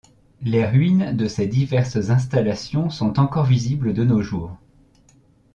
Les 0.41 0.65
ruines 0.65 1.15
de 1.15 1.27
ces 1.27 1.45
diverses 1.45 2.09
installations 2.09 2.89
sont 2.89 3.19
encore 3.19 3.45
visibles 3.45 3.93
de 3.93 4.03
nos 4.03 4.23
jours. 4.23 4.57